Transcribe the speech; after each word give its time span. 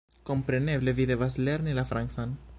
Kompreneble, 0.29 0.95
vi 1.01 1.05
devas 1.11 1.39
lerni 1.49 1.77
la 1.81 1.87
francan! 1.93 2.37